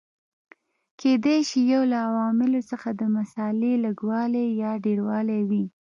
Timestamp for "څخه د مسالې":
2.71-3.73